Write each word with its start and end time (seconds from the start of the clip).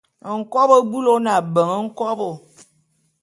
Nkobô 0.37 0.77
bulu 0.89 1.09
ô 1.15 1.17
ne 1.23 1.31
abeng 1.39 1.75
nkobo. 1.87 2.29